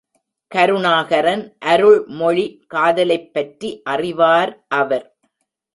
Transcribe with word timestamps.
கருணாகரன் 0.51 1.43
அருள்மொழி 1.59 2.65
காதலைப் 2.67 3.33
பற்றி 3.33 3.81
அறிவார் 3.83 4.65
அவர். 4.67 5.07